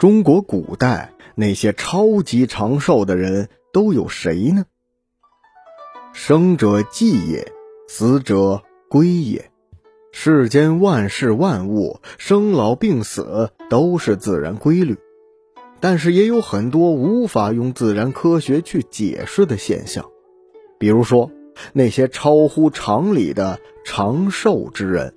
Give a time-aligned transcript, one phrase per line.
[0.00, 4.64] 中国古代那些超级长寿的人都有谁呢？
[6.14, 7.52] 生者祭也，
[7.86, 9.50] 死者归也。
[10.10, 14.96] 世间万事万物，生老病死都是自然规律，
[15.80, 20.06] 但是也有很多无法用自然科学去解释的现象，
[20.78, 21.30] 比如说
[21.74, 25.14] 那些超乎常理的长寿之人。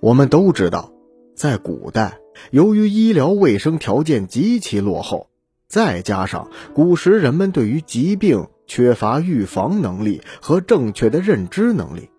[0.00, 0.92] 我们都知道，
[1.36, 2.18] 在古代，
[2.50, 5.28] 由于医疗卫生条件极其落后，
[5.68, 12.10] 再加上古时人们对于疾病缺乏预防能力和正确的认知能力。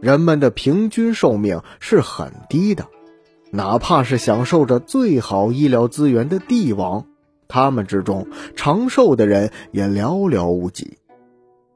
[0.00, 2.86] 人们的平均寿命是很低的，
[3.50, 7.06] 哪怕是享受着最好医疗资源的帝王，
[7.48, 10.98] 他们之中长寿的人也寥寥无几。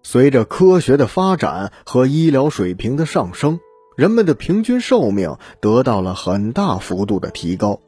[0.02, 3.60] 随着科学的发展和医疗水平的上升，
[4.00, 7.82] 人们的平均寿命得到了很大幅度的提高。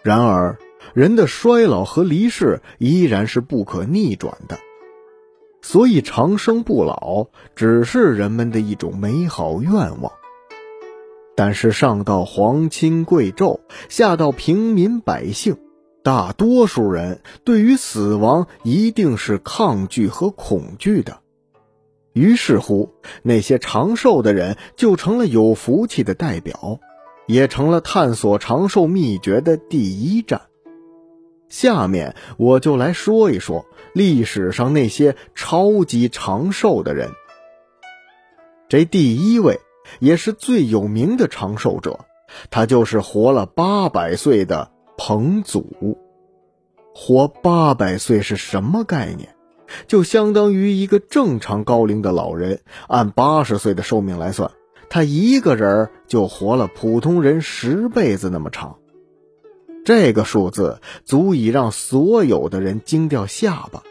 [0.00, 0.56] 然而，
[0.94, 4.60] 人的衰老和离世依然是不可逆转的。
[5.60, 10.12] 所以长生不老只是人们的一种美好愿望，
[11.34, 15.56] 但是上到皇亲贵胄，下到平民百姓，
[16.04, 21.18] 大多数人对于死亡一定是抗拒和恐惧的。
[22.12, 26.80] 于是乎，那些长寿的人就成了有福气的代表，
[27.26, 30.42] 也成了探索长寿秘诀的第一站。
[31.48, 33.66] 下面我就来说一说。
[33.92, 37.10] 历史上那些超级长寿的人，
[38.68, 39.58] 这第一位
[39.98, 41.98] 也是最有名的长寿者，
[42.50, 45.98] 他就是活了八百岁的彭祖。
[46.94, 49.34] 活八百岁是什么概念？
[49.86, 54.50] 就相当于一个正常高龄的老人，按八十岁的寿命来算，
[54.88, 58.76] 他一个人就活了普通人十辈子那么长。
[59.84, 63.82] 这个数字足以让所有的人惊掉下巴。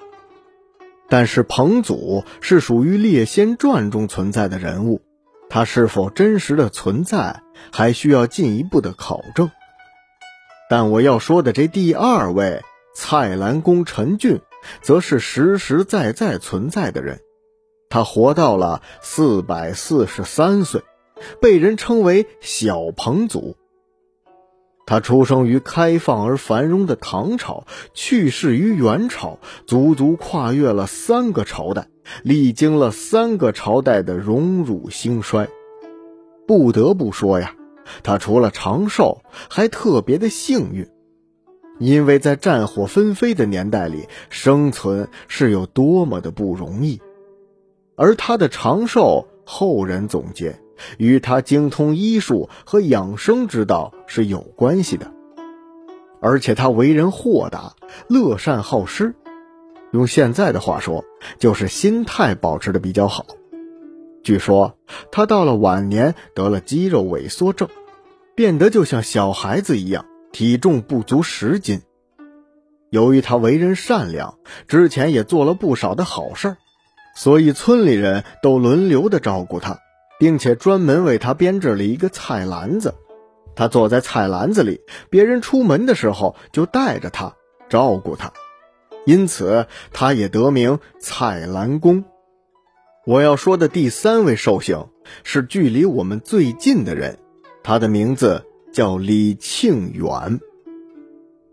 [1.10, 5.02] 但是彭祖是属于列仙传中存在的人物，
[5.50, 9.50] 他是否真实的存在，还需要进一步的考证。
[10.70, 12.62] 但我要说的这第二位
[12.94, 14.40] 蔡澜公陈俊，
[14.82, 17.20] 则是实实在在存在的人，
[17.90, 20.82] 他活到了四百四十三岁，
[21.42, 23.56] 被人称为小彭祖。
[24.86, 29.38] 他出生于开放而繁荣的唐朝，去世于元朝，
[29.68, 31.88] 足足跨越了三个朝代，
[32.24, 35.48] 历经了三个朝代的荣辱兴衰。
[36.48, 37.56] 不得不说呀，
[38.02, 40.90] 他除了长寿，还特别的幸运，
[41.80, 47.02] 因为在战火纷飞的年代里，生存是有多么的不容易。
[47.96, 50.60] 而他的长寿，后人总结。
[50.98, 55.12] 与他精通医术和养生之道是有关系的，
[56.22, 57.74] 而且他为人豁达、
[58.08, 59.14] 乐善好施，
[59.92, 61.04] 用现在的话说，
[61.38, 63.26] 就是心态保持的比较好。
[64.24, 64.78] 据说
[65.12, 67.68] 他到了晚年得了肌肉萎缩症，
[68.34, 71.82] 变得就像小孩子一样，体重不足十斤。
[72.90, 76.58] 由于他为人善良，之前也做了不少的好事儿，
[77.16, 79.80] 所以村里人都轮流的照顾他。
[80.20, 82.94] 并且专门为他编制了一个菜篮子，
[83.56, 87.36] 他坐在菜篮子里，别人出门的时候就带着他
[87.70, 88.34] 照顾他，
[89.06, 92.04] 因此他也得名菜篮公。
[93.06, 94.88] 我要说的第三位寿星
[95.24, 97.18] 是距离我们最近的人，
[97.64, 100.40] 他的名字叫李庆远。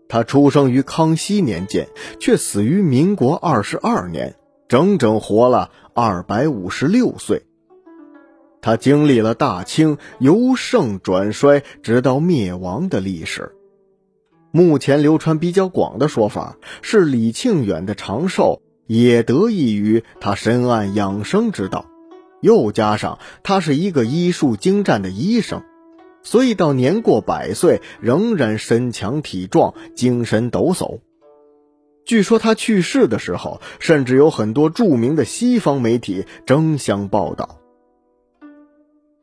[0.09, 1.87] 他出生于康熙年间，
[2.19, 4.35] 却死于民国二十二年，
[4.67, 7.43] 整整活了二百五十六岁。
[8.61, 13.53] 他经历了大清由盛转衰，直到灭亡的历史。
[14.51, 21.85] 目前流传比较广的说法是，李庆远的长寿也得益于他深谙养生之道，
[22.41, 25.63] 又加上他是一个医术精湛的医生，
[26.27, 30.99] 所以到年过百岁仍然身强体壮、精神抖擞。
[32.05, 37.61] 据说他去世的时候，甚至有很多著名的西方媒体争相报道。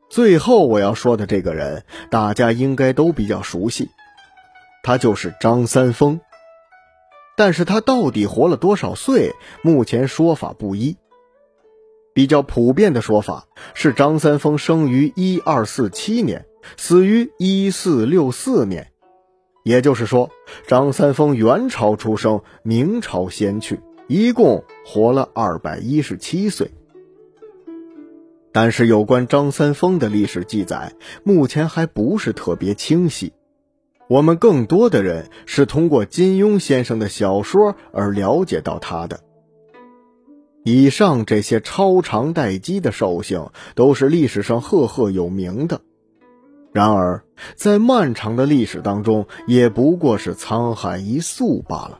[0.09, 3.91] 最后我要说的这个人，大家应该都比较熟悉，
[4.81, 6.19] 他就是张三丰。
[7.37, 10.97] 但是他到底活了多少岁，目前说法不一。
[12.15, 16.45] 比较普遍的说法是，张三丰生于一二四七年，
[16.77, 18.87] 死于一四六四年，
[19.65, 20.29] 也就是说，
[20.65, 26.71] 张三丰元朝出生，明朝先去，一共活了二百一十七岁。
[28.53, 30.93] 但是有关张三丰的历史记载，
[31.25, 33.33] 目前还不是特别清晰。
[34.07, 39.19] 我们更多的人是通过金庸先生的小说而了解到他的。
[40.67, 45.81] 以上这些超长待机的寿星都是历史上赫赫有名的，
[46.73, 47.23] 然而
[47.55, 51.99] 在漫长的历史当中，也不过是沧海一粟罢了。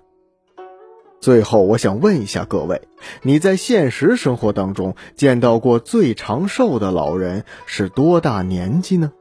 [1.22, 2.82] 最后，我想问一下各位：
[3.22, 9.12] 你在现实生活当中见到过最长寿的老人是多大年纪呢？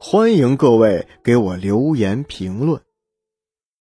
[0.00, 2.80] 欢迎各位给我留言评论。